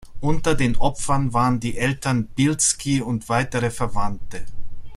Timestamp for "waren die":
1.31-1.77